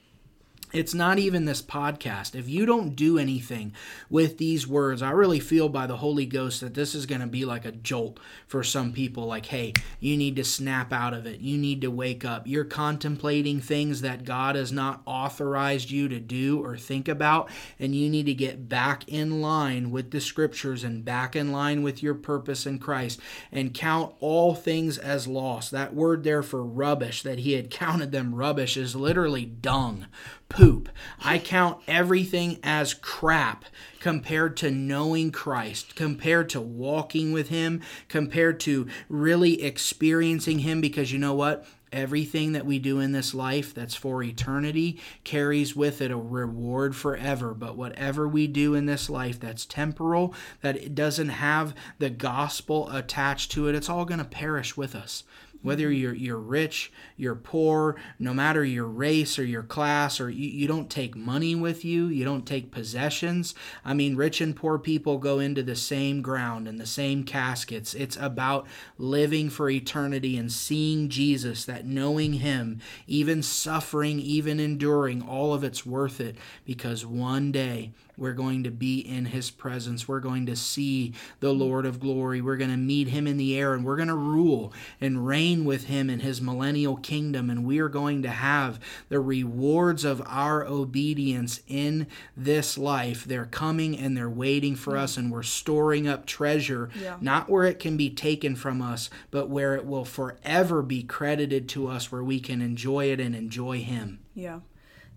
It's 0.75 0.93
not 0.93 1.21
even 1.21 1.45
this 1.45 1.63
podcast. 1.63 2.35
If 2.35 2.49
you 2.49 2.67
don't 2.67 2.97
do 2.97 3.17
anything 3.17 3.75
with 4.11 4.39
these 4.39 4.67
words, 4.67 5.03
I 5.03 5.13
really 5.13 5.39
feel 5.39 5.69
by 5.69 5.87
the 5.87 5.99
Holy 5.99 6.27
Ghost 6.27 6.61
that 6.63 6.75
this 6.75 6.97
is 6.97 7.07
going 7.07 7.21
to 7.21 7.29
be 7.29 7.45
like 7.45 7.65
a 7.65 7.71
jolt 7.71 8.19
for 8.49 8.65
some 8.65 8.93
people. 8.93 9.25
Like, 9.27 9.47
hey, 9.47 9.75
you 10.01 10.17
need 10.17 10.35
to 10.35 10.43
snap 10.43 10.93
out 10.93 11.15
of 11.15 11.27
it. 11.27 11.39
You 11.39 11.57
need 11.59 11.81
to 11.83 11.93
wake 11.93 12.25
up. 12.25 12.49
You're 12.49 12.65
contemplating 12.65 13.61
things 13.61 14.01
that 14.01 14.25
God 14.25 14.57
has 14.57 14.73
not 14.73 15.01
authorized 15.07 15.93
you 15.93 16.09
to 16.09 16.19
do 16.19 16.61
or 16.61 16.77
think 16.77 17.07
about, 17.07 17.51
and 17.79 17.95
you 17.95 18.11
need 18.11 18.27
to 18.27 18.35
get 18.35 18.69
back 18.69 19.09
in 19.09 19.41
line 19.41 19.93
with 19.93 20.11
the 20.11 20.21
scriptures 20.21 20.83
and 20.83 21.05
back 21.05 21.37
in 21.37 21.53
line 21.53 21.85
with 21.85 22.03
your 22.03 22.15
purpose 22.15 22.67
in 22.67 22.81
Christ 22.81 23.21
and 23.53 23.73
count 23.73 24.13
all 24.19 24.57
things 24.57 24.99
as 24.99 25.29
loss. 25.29 25.71
That 25.71 25.95
word 25.95 26.25
there 26.25 26.43
for 26.43 26.65
rubbish, 26.65 27.23
that 27.23 27.39
he 27.39 27.53
had 27.53 27.71
counted 27.71 28.11
them 28.11 28.35
rubbish, 28.35 28.77
is 28.77 28.97
literally 28.97 29.45
dung 29.45 30.07
poop. 30.49 30.89
I 31.23 31.39
count 31.39 31.83
everything 31.89 32.59
as 32.63 32.95
crap 32.95 33.65
compared 34.01 34.57
to 34.59 34.71
knowing 34.71 35.33
Christ, 35.33 35.97
compared 35.97 36.49
to 36.51 36.61
walking 36.61 37.33
with 37.33 37.49
Him, 37.49 37.81
compared 38.09 38.61
to 38.61 38.87
really 39.09 39.63
experiencing 39.63 40.61
Him. 40.61 40.81
Because 40.81 41.13
you 41.13 41.19
know 41.19 41.35
what? 41.35 41.67
Everything 41.93 42.53
that 42.53 42.67
we 42.67 42.81
do 42.81 42.99
in 42.99 43.13
this 43.13 43.35
life 43.35 43.73
that's 43.73 43.95
for 43.95 44.23
eternity 44.23 45.01
carries 45.23 45.77
with 45.77 46.01
it 46.01 46.11
a 46.11 46.17
reward 46.17 46.97
forever. 46.97 47.55
But 47.55 47.77
whatever 47.77 48.27
we 48.27 48.49
do 48.49 48.75
in 48.75 48.87
this 48.87 49.09
life 49.09 49.39
that's 49.39 49.65
temporal, 49.65 50.35
that 50.61 50.95
doesn't 50.95 51.29
have 51.29 51.75
the 51.99 52.11
gospel 52.11 52.91
attached 52.91 53.53
to 53.53 53.69
it, 53.69 53.77
it's 53.77 53.89
all 53.89 54.05
going 54.05 54.19
to 54.19 54.25
perish 54.25 54.77
with 54.77 54.97
us 54.97 55.23
whether 55.65 55.91
you're 55.91 56.15
you're 56.15 56.39
rich, 56.39 56.93
you're 57.17 57.35
poor, 57.35 57.97
no 58.19 58.35
matter 58.35 58.63
your 58.63 58.87
race 58.87 59.39
or 59.39 59.45
your 59.45 59.63
class, 59.63 60.21
or 60.21 60.29
you, 60.29 60.47
you 60.47 60.69
don't 60.69 60.91
take 60.91 61.17
money 61.17 61.55
with 61.55 61.85
you, 61.85 62.07
you 62.07 62.23
don't 62.25 62.47
take 62.47 62.71
possessions. 62.71 63.55
I 63.85 63.95
mean, 63.95 64.15
rich 64.15 64.43
and 64.43 64.55
poor 64.55 64.79
people 64.79 65.17
go 65.17 65.39
into 65.39 65.63
the 65.63 65.75
same 65.75 66.21
ground 66.21 66.69
and 66.69 66.79
the 66.79 66.87
same 66.87 67.25
caskets. 67.25 67.95
It's 67.95 68.19
about 68.19 68.67
living 68.99 69.49
for 69.49 69.71
eternity 69.71 70.37
and 70.37 70.53
seeing 70.53 71.09
Jesus, 71.09 71.65
that 71.65 71.87
knowing 71.87 72.35
Him, 72.35 72.81
even 73.07 73.43
suffering, 73.43 74.21
even 74.21 74.61
enduring, 74.61 75.23
all 75.23 75.55
of 75.55 75.65
it's 75.65 75.87
worth 75.87 76.21
it 76.21 76.37
because 76.67 77.07
one 77.07 77.51
day 77.51 77.93
we're 78.17 78.33
going 78.33 78.65
to 78.65 78.71
be 78.71 79.01
in 79.01 79.27
his 79.27 79.51
presence. 79.51 80.07
We're 80.07 80.21
going 80.21 80.47
to 80.47 80.57
see 80.57 81.15
the 81.41 81.53
Lord 81.53 81.87
of 81.87 82.01
glory. 82.01 82.41
We're 82.41 82.57
going 82.57 82.71
to 82.71 82.77
meet 82.77 83.09
him 83.09 83.27
in 83.27 83.37
the 83.37 83.59
air 83.59 83.75
and 83.75 83.85
we're 83.85 83.97
going 83.97 84.09
to 84.09 84.15
rule 84.15 84.73
and 85.01 85.27
reign 85.27 85.65
with 85.65 85.85
him 85.85 86.09
in 86.11 86.21
his 86.21 86.41
millennial 86.41 86.97
kingdom. 86.97 87.51
And 87.51 87.65
we 87.65 87.79
are 87.79 87.89
going 87.89 88.23
to 88.23 88.31
have 88.31 88.81
the 89.09 89.21
rewards 89.21 90.05
of 90.05 90.23
our 90.27 90.67
obedience 90.67 91.61
in 91.67 92.07
this 92.37 92.79
life. 92.79 93.25
They're 93.25 93.47
coming 93.47 93.99
and 93.99 94.17
they're 94.17 94.29
waiting 94.29 94.77
for 94.77 94.97
us, 94.97 95.17
and 95.17 95.31
we're 95.31 95.43
storing 95.43 96.07
up 96.07 96.27
treasure, 96.27 96.91
yeah. 97.01 97.17
not 97.21 97.49
where 97.49 97.65
it 97.65 97.79
can 97.79 97.97
be 97.97 98.11
taken 98.11 98.57
from 98.57 98.83
us, 98.83 99.11
but 99.31 99.49
where 99.49 99.75
it 99.75 99.87
will 99.87 100.05
forever 100.05 100.83
be 100.83 101.03
credited 101.03 101.69
to 101.71 101.89
us, 101.89 102.11
where 102.11 102.25
we 102.25 102.41
can 102.41 102.61
enjoy 102.61 103.11
it 103.11 103.21
and 103.21 103.35
enjoy 103.35 103.81
him. 103.81 104.21
Yeah. 104.35 104.61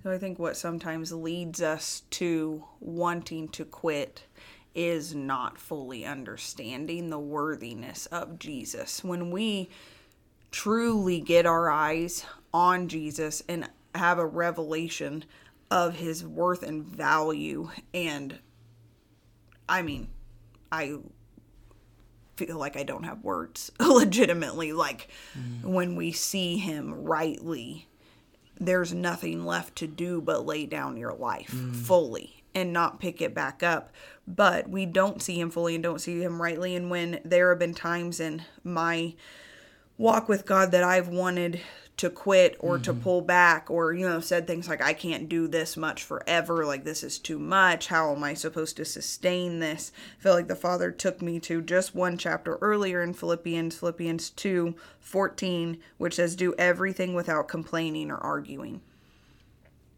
So 0.08 0.14
I 0.14 0.20
think 0.20 0.40
what 0.40 0.56
sometimes 0.56 1.12
leads 1.12 1.62
us 1.62 2.04
to 2.12 2.64
wanting 2.80 3.50
to 3.50 3.66
quit 3.66 4.24
is 4.74 5.14
not 5.14 5.58
fully 5.58 6.06
understanding 6.06 7.10
the 7.10 7.20
worthiness 7.20 8.06
of 8.06 8.40
Jesus. 8.40 9.04
When 9.04 9.32
we 9.32 9.70
truly 10.50 11.20
get 11.20 11.46
our 11.46 11.70
eyes 11.70 12.26
on 12.54 12.88
Jesus 12.88 13.44
and 13.50 13.70
have 13.94 14.18
a 14.18 14.26
revelation 14.26 15.26
of 15.70 15.96
his 15.96 16.24
worth 16.24 16.64
and 16.64 16.86
value 16.86 17.70
and 17.94 18.40
I 19.68 19.82
mean, 19.82 20.08
I 20.72 21.00
feel 22.38 22.58
like 22.58 22.78
I 22.78 22.84
don't 22.84 23.04
have 23.04 23.26
words 23.26 23.74
legitimately 23.82 24.72
like 24.72 25.10
mm. 25.38 25.66
when 25.66 25.98
we 25.98 26.14
see 26.14 26.58
him 26.58 26.94
rightly 27.04 27.90
there's 28.60 28.94
nothing 28.94 29.46
left 29.46 29.76
to 29.78 29.88
do 29.88 30.22
but 30.22 30.46
lay 30.46 30.66
down 30.66 30.98
your 30.98 31.14
life 31.14 31.52
mm. 31.52 31.76
fully 31.76 32.44
and 32.54 32.74
not 32.74 33.00
pick 33.00 33.22
it 33.22 33.34
back 33.34 33.62
up. 33.62 33.92
But 34.28 34.70
we 34.70 34.86
don't 34.86 35.22
see 35.22 35.40
him 35.40 35.50
fully 35.50 35.76
and 35.76 35.84
don't 35.84 36.02
see 36.02 36.22
him 36.22 36.42
rightly. 36.42 36.76
And 36.76 36.90
when 36.90 37.20
there 37.24 37.50
have 37.50 37.60
been 37.60 37.74
times 37.74 38.20
in 38.20 38.44
my 38.64 39.14
walk 39.98 40.28
with 40.28 40.46
God 40.46 40.72
that 40.72 40.84
I've 40.84 41.08
wanted 41.08 41.62
to 41.98 42.12
quit 42.12 42.56
or 42.60 42.75
mm-hmm. 42.75 42.84
to 42.84 42.94
pull 42.94 43.22
back 43.22 43.70
or 43.70 43.92
you 43.92 44.08
know 44.08 44.20
said 44.20 44.46
things 44.46 44.70
like 44.70 44.82
I 44.82 44.94
can't 44.94 45.27
do 45.27 45.48
this 45.48 45.75
much 45.75 46.04
forever. 46.04 46.66
Like 46.66 46.84
this 46.84 47.04
is 47.04 47.20
too 47.20 47.39
much. 47.39 47.88
How 47.88 48.16
am 48.16 48.24
I 48.24 48.36
supposed 48.36 48.77
to 48.77 48.86
sustain 48.86 49.60
this? 49.60 49.92
I 50.20 50.24
feel 50.24 50.34
like 50.34 50.48
the 50.48 50.56
father 50.56 50.92
took 50.92 51.22
me 51.22 51.39
to 51.42 51.62
just 51.62 51.96
one 51.96 52.18
chapter 52.18 52.58
earlier 52.62 53.01
in 53.01 53.13
Philippians 53.13 53.77
Philippians 53.77 54.30
2 54.32 54.75
14 55.00 55.80
which 55.98 56.16
says 56.16 56.36
do 56.36 56.54
everything 56.58 57.13
without 57.13 57.48
complaining 57.48 58.12
or 58.12 58.18
arguing. 58.18 58.82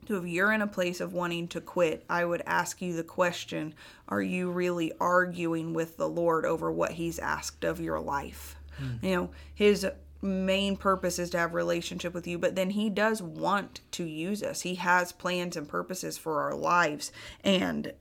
So 0.07 0.15
if 0.15 0.25
you're 0.25 0.53
in 0.53 0.63
a 0.63 0.67
place 0.67 1.01
of 1.01 1.13
wanting 1.13 1.49
to 1.49 1.61
quit, 1.61 2.03
I 2.09 2.25
would 2.25 2.41
ask 2.47 2.81
you 2.81 2.95
the 2.95 3.03
question 3.03 3.75
Are 4.07 4.21
you 4.21 4.49
really 4.49 4.91
arguing 4.99 5.73
with 5.73 5.97
the 5.97 6.09
Lord 6.09 6.45
over 6.45 6.71
what 6.71 6.93
He's 6.93 7.19
asked 7.19 7.63
of 7.63 7.79
your 7.79 7.99
life? 7.99 8.55
You 9.01 9.15
know, 9.15 9.29
His 9.53 9.85
main 10.21 10.75
purpose 10.75 11.17
is 11.19 11.29
to 11.29 11.37
have 11.37 11.53
relationship 11.53 12.13
with 12.13 12.27
you 12.27 12.37
but 12.37 12.55
then 12.55 12.71
he 12.71 12.89
does 12.89 13.21
want 13.21 13.81
to 13.91 14.03
use 14.03 14.43
us 14.43 14.61
he 14.61 14.75
has 14.75 15.11
plans 15.11 15.55
and 15.55 15.67
purposes 15.67 16.17
for 16.17 16.41
our 16.41 16.55
lives 16.55 17.11
and 17.43 17.93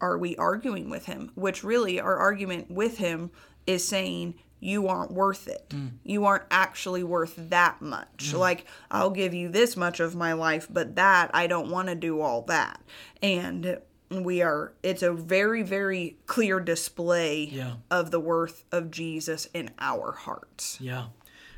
are 0.00 0.18
we 0.18 0.36
arguing 0.36 0.88
with 0.88 1.06
him 1.06 1.30
which 1.34 1.64
really 1.64 1.98
our 1.98 2.16
argument 2.16 2.70
with 2.70 2.98
him 2.98 3.30
is 3.66 3.86
saying 3.86 4.34
you 4.60 4.88
aren't 4.88 5.12
worth 5.12 5.48
it. 5.48 5.68
Mm. 5.70 5.92
You 6.02 6.24
aren't 6.24 6.44
actually 6.50 7.04
worth 7.04 7.34
that 7.36 7.82
much. 7.82 8.32
Mm. 8.32 8.38
Like, 8.38 8.66
I'll 8.90 9.10
give 9.10 9.34
you 9.34 9.48
this 9.48 9.76
much 9.76 10.00
of 10.00 10.16
my 10.16 10.32
life, 10.32 10.66
but 10.70 10.96
that, 10.96 11.30
I 11.34 11.46
don't 11.46 11.70
want 11.70 11.88
to 11.88 11.94
do 11.94 12.20
all 12.20 12.42
that. 12.42 12.80
And 13.22 13.78
we 14.10 14.42
are, 14.42 14.72
it's 14.82 15.02
a 15.02 15.12
very, 15.12 15.62
very 15.62 16.16
clear 16.26 16.60
display 16.60 17.44
yeah. 17.44 17.74
of 17.90 18.10
the 18.10 18.20
worth 18.20 18.64
of 18.72 18.90
Jesus 18.90 19.48
in 19.52 19.70
our 19.78 20.12
hearts. 20.12 20.78
Yeah 20.80 21.06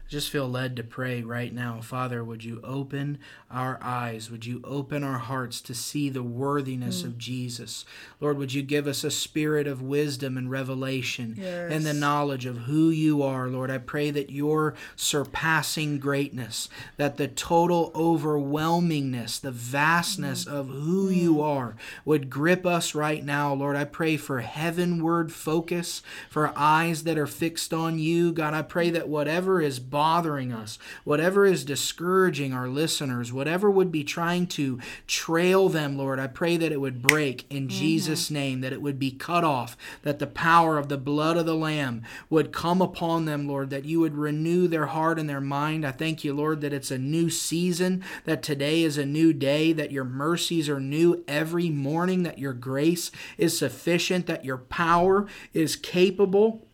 just 0.09 0.31
feel 0.31 0.49
led 0.49 0.75
to 0.77 0.83
pray 0.83 1.23
right 1.23 1.53
now. 1.53 1.81
Father, 1.83 2.25
would 2.25 2.43
you 2.43 2.61
open 2.65 3.19
our 3.50 3.79
eyes? 3.83 4.31
Would 4.31 4.47
you 4.47 4.62
open 4.65 5.05
our 5.05 5.19
hearts 5.19 5.61
to 5.62 5.75
see 5.75 6.09
the 6.09 6.23
worthiness 6.23 7.03
mm. 7.03 7.07
of 7.07 7.19
Jesus? 7.19 7.85
Lord, 8.19 8.38
would 8.38 8.55
you 8.55 8.62
give 8.62 8.87
us 8.87 9.05
a 9.05 9.11
spirit 9.11 9.67
of 9.67 9.83
wisdom 9.83 10.38
and 10.38 10.50
revelation 10.50 11.35
yes. 11.38 11.71
and 11.71 11.85
the 11.85 11.93
knowledge 11.93 12.47
of 12.47 12.57
who 12.61 12.88
you 12.88 13.23
are, 13.23 13.49
Lord? 13.49 13.71
I 13.71 13.77
pray 13.77 14.11
that 14.11 14.31
your 14.31 14.75
surpassing 14.97 15.99
greatness, 15.99 16.71
that 16.97 17.19
the 17.19 17.29
total 17.29 17.91
overwhelmingness, 17.93 19.38
the 19.41 19.50
vastness 19.50 20.47
mm. 20.47 20.53
of 20.53 20.69
who 20.69 21.11
mm. 21.11 21.17
you 21.17 21.43
are 21.43 21.77
would 22.07 22.31
grip 22.31 22.65
us 22.65 22.95
right 22.95 23.23
now, 23.23 23.53
Lord. 23.53 23.77
I 23.77 23.85
pray 23.85 24.17
for 24.17 24.41
heavenward 24.41 25.33
focus, 25.33 26.03
for 26.31 26.50
eyes 26.57 27.05
that 27.05 27.19
are 27.19 27.27
fixed 27.27 27.75
on 27.75 27.99
you. 27.99 28.33
God, 28.33 28.55
I 28.55 28.62
pray 28.62 28.88
that 28.88 29.09
whatever 29.09 29.61
is 29.61 29.79
bothering 29.99 30.52
us, 30.52 30.78
whatever 31.02 31.45
is 31.45 31.64
discouraging 31.64 32.52
our 32.52 32.69
listeners, 32.69 33.33
whatever 33.33 33.69
would 33.69 33.90
be 33.90 34.05
trying 34.05 34.47
to 34.47 34.78
trail 35.09 35.69
them, 35.69 35.99
Lord, 35.99 36.21
I 36.21 36.28
pray 36.28 36.57
that 36.57 36.71
it 36.71 36.81
would 36.81 37.02
break 37.02 37.45
in 37.50 37.64
mm-hmm. 37.67 37.81
Jesus' 37.81 38.31
name, 38.31 38.61
that 38.61 38.73
it 38.73 38.81
would 38.81 39.00
be 39.00 39.11
cut 39.11 39.43
off, 39.43 39.76
that 40.02 40.21
the 40.21 40.28
power 40.28 40.78
of 40.78 40.88
the 40.88 40.97
blood 40.97 41.37
of 41.37 41.47
the 41.47 41.57
Lamb 41.57 42.02
would 42.31 42.52
come 42.52 42.81
upon 42.81 43.25
them, 43.25 43.49
Lord, 43.49 43.71
that 43.71 43.87
you 43.87 43.99
would 43.99 44.14
renew 44.14 44.69
their 44.69 44.87
heart 44.87 45.19
and 45.19 45.28
their 45.28 45.40
mind. 45.40 45.85
I 45.85 45.90
thank 45.90 46.23
you, 46.23 46.33
Lord, 46.33 46.61
that 46.61 46.73
it's 46.73 46.93
a 46.93 46.97
new 46.97 47.28
season, 47.28 48.05
that 48.25 48.40
today 48.40 48.85
is 48.85 48.99
a 48.99 49.05
new 49.05 49.33
day, 49.33 49.73
that 49.73 49.90
your 49.90 50.05
mercies 50.05 50.69
are 50.69 50.78
new 50.78 51.25
every 51.26 51.71
morning, 51.71 52.23
that 52.23 52.38
your 52.38 52.52
grace 52.52 53.11
is 53.37 53.59
sufficient, 53.59 54.28
that 54.28 54.45
your 54.45 54.59
power 54.59 55.26
is 55.52 55.75
capable 55.75 56.68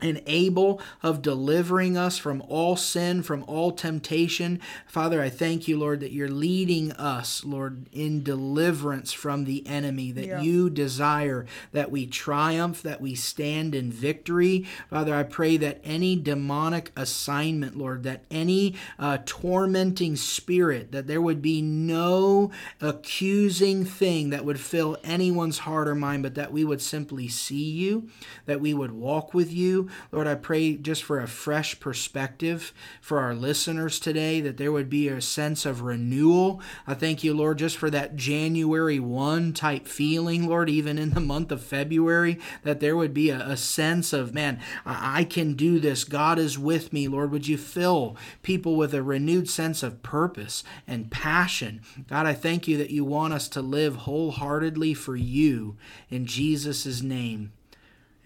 and 0.00 0.22
able 0.26 0.80
of 1.02 1.22
delivering 1.22 1.96
us 1.96 2.18
from 2.18 2.42
all 2.48 2.76
sin, 2.76 3.22
from 3.22 3.44
all 3.46 3.72
temptation. 3.72 4.60
Father, 4.86 5.22
I 5.22 5.28
thank 5.28 5.68
you, 5.68 5.78
Lord, 5.78 6.00
that 6.00 6.12
you're 6.12 6.28
leading 6.28 6.92
us, 6.92 7.44
Lord, 7.44 7.86
in 7.92 8.22
deliverance 8.22 9.12
from 9.12 9.44
the 9.44 9.66
enemy, 9.66 10.12
that 10.12 10.26
yeah. 10.26 10.40
you 10.40 10.70
desire 10.70 11.46
that 11.72 11.90
we 11.90 12.06
triumph, 12.06 12.82
that 12.82 13.00
we 13.00 13.14
stand 13.14 13.74
in 13.74 13.92
victory. 13.92 14.66
Father, 14.88 15.14
I 15.14 15.22
pray 15.22 15.56
that 15.58 15.80
any 15.84 16.16
demonic 16.16 16.92
assignment, 16.96 17.76
Lord, 17.76 18.02
that 18.04 18.24
any 18.30 18.74
uh, 18.98 19.18
tormenting 19.26 20.16
spirit, 20.16 20.92
that 20.92 21.06
there 21.06 21.20
would 21.20 21.42
be 21.42 21.62
no 21.62 22.50
accusing 22.80 23.84
thing 23.84 24.30
that 24.30 24.44
would 24.44 24.60
fill 24.60 24.96
anyone's 25.04 25.58
heart 25.58 25.88
or 25.88 25.94
mind, 25.94 26.22
but 26.22 26.34
that 26.34 26.52
we 26.52 26.64
would 26.64 26.80
simply 26.80 27.28
see 27.28 27.70
you, 27.70 28.08
that 28.46 28.60
we 28.60 28.72
would 28.74 28.92
walk 28.92 29.34
with 29.34 29.52
you, 29.52 29.89
Lord, 30.12 30.26
I 30.26 30.34
pray 30.34 30.76
just 30.76 31.02
for 31.02 31.20
a 31.20 31.28
fresh 31.28 31.78
perspective 31.80 32.72
for 33.00 33.18
our 33.18 33.34
listeners 33.34 34.00
today, 34.00 34.40
that 34.40 34.56
there 34.56 34.72
would 34.72 34.90
be 34.90 35.08
a 35.08 35.20
sense 35.20 35.66
of 35.66 35.82
renewal. 35.82 36.60
I 36.86 36.94
thank 36.94 37.24
you, 37.24 37.34
Lord, 37.34 37.58
just 37.58 37.76
for 37.76 37.90
that 37.90 38.16
January 38.16 39.00
1 39.00 39.52
type 39.52 39.86
feeling, 39.86 40.46
Lord, 40.46 40.68
even 40.68 40.98
in 40.98 41.10
the 41.10 41.20
month 41.20 41.52
of 41.52 41.62
February, 41.62 42.38
that 42.62 42.80
there 42.80 42.96
would 42.96 43.14
be 43.14 43.30
a, 43.30 43.40
a 43.40 43.56
sense 43.56 44.12
of, 44.12 44.34
man, 44.34 44.60
I, 44.84 45.20
I 45.20 45.24
can 45.24 45.54
do 45.54 45.78
this. 45.80 46.04
God 46.04 46.38
is 46.38 46.58
with 46.58 46.92
me. 46.92 47.08
Lord, 47.08 47.30
would 47.30 47.48
you 47.48 47.58
fill 47.58 48.16
people 48.42 48.76
with 48.76 48.94
a 48.94 49.02
renewed 49.02 49.48
sense 49.48 49.82
of 49.82 50.02
purpose 50.02 50.64
and 50.86 51.10
passion? 51.10 51.82
God, 52.08 52.26
I 52.26 52.34
thank 52.34 52.68
you 52.68 52.76
that 52.78 52.90
you 52.90 53.04
want 53.04 53.34
us 53.34 53.48
to 53.50 53.62
live 53.62 53.96
wholeheartedly 53.96 54.94
for 54.94 55.16
you. 55.16 55.76
In 56.10 56.26
Jesus' 56.26 57.02
name, 57.02 57.52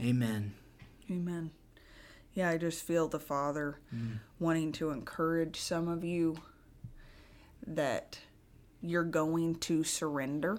amen. 0.01 0.55
Amen 1.11 1.51
yeah, 2.35 2.51
I 2.51 2.59
just 2.59 2.83
feel 2.83 3.09
the 3.09 3.20
Father 3.20 3.79
mm. 3.94 4.18
wanting 4.38 4.73
to 4.73 4.90
encourage 4.90 5.61
some 5.61 5.88
of 5.88 6.05
you 6.05 6.37
that 7.66 8.18
you're 8.83 9.05
going 9.05 9.55
to 9.57 9.85
surrender. 9.85 10.59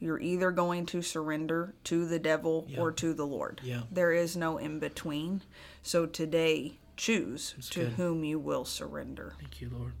You're 0.00 0.20
either 0.20 0.50
going 0.50 0.86
to 0.86 1.02
surrender 1.02 1.74
to 1.84 2.06
the 2.06 2.18
devil 2.18 2.66
yeah. 2.68 2.80
or 2.80 2.92
to 2.92 3.14
the 3.14 3.26
Lord. 3.26 3.60
Yeah. 3.62 3.82
There 3.90 4.12
is 4.12 4.36
no 4.36 4.58
in 4.58 4.78
between. 4.78 5.42
So 5.82 6.06
today, 6.06 6.78
choose 6.96 7.54
That's 7.56 7.70
to 7.70 7.80
good. 7.80 7.92
whom 7.92 8.24
you 8.24 8.38
will 8.38 8.64
surrender. 8.64 9.34
Thank 9.38 9.60
you, 9.60 9.70
Lord. 9.72 9.92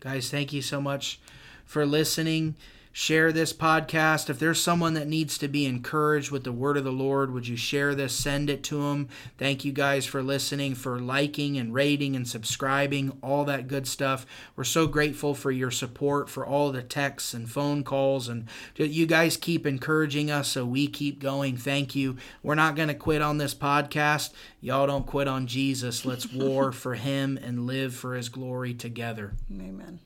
Guys, 0.00 0.30
thank 0.30 0.52
you 0.52 0.62
so 0.62 0.80
much 0.80 1.20
for 1.64 1.86
listening 1.86 2.56
share 3.00 3.32
this 3.32 3.54
podcast. 3.54 4.28
If 4.28 4.38
there's 4.38 4.62
someone 4.62 4.92
that 4.92 5.08
needs 5.08 5.38
to 5.38 5.48
be 5.48 5.64
encouraged 5.64 6.30
with 6.30 6.44
the 6.44 6.52
word 6.52 6.76
of 6.76 6.84
the 6.84 6.92
Lord, 6.92 7.32
would 7.32 7.48
you 7.48 7.56
share 7.56 7.94
this? 7.94 8.14
Send 8.14 8.50
it 8.50 8.62
to 8.64 8.82
them. 8.82 9.08
Thank 9.38 9.64
you 9.64 9.72
guys 9.72 10.04
for 10.04 10.22
listening, 10.22 10.74
for 10.74 11.00
liking 11.00 11.56
and 11.56 11.72
rating 11.72 12.14
and 12.14 12.28
subscribing, 12.28 13.16
all 13.22 13.46
that 13.46 13.68
good 13.68 13.86
stuff. 13.86 14.26
We're 14.54 14.64
so 14.64 14.86
grateful 14.86 15.34
for 15.34 15.50
your 15.50 15.70
support, 15.70 16.28
for 16.28 16.44
all 16.44 16.72
the 16.72 16.82
texts 16.82 17.32
and 17.32 17.50
phone 17.50 17.84
calls, 17.84 18.28
and 18.28 18.46
you 18.76 19.06
guys 19.06 19.38
keep 19.38 19.66
encouraging 19.66 20.30
us 20.30 20.48
so 20.48 20.66
we 20.66 20.86
keep 20.86 21.20
going. 21.20 21.56
Thank 21.56 21.94
you. 21.94 22.18
We're 22.42 22.54
not 22.54 22.76
going 22.76 22.88
to 22.88 22.94
quit 22.94 23.22
on 23.22 23.38
this 23.38 23.54
podcast. 23.54 24.34
Y'all 24.60 24.86
don't 24.86 25.06
quit 25.06 25.26
on 25.26 25.46
Jesus. 25.46 26.04
Let's 26.04 26.30
war 26.34 26.70
for 26.70 26.96
him 26.96 27.38
and 27.42 27.66
live 27.66 27.94
for 27.94 28.14
his 28.14 28.28
glory 28.28 28.74
together. 28.74 29.32
Amen. 29.50 30.00